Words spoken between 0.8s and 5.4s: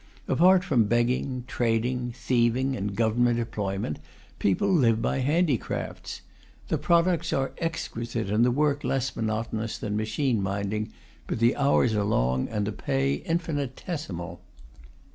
begging, trading, thieving and Government employment, people live by